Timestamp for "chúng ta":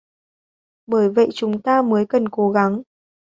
1.33-1.81